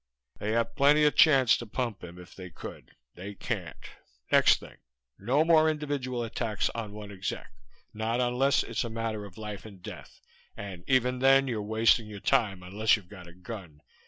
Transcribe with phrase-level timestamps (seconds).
[0.39, 2.89] They had plenty of chance to pump him if they could.
[3.13, 3.77] They can't.
[4.31, 4.77] Next thing.
[5.19, 7.51] No more individual attacks on one exec.
[7.93, 10.19] Not unless it's a matter of life and death,
[10.57, 13.79] and even then you're wasting your time unless you've got a gun.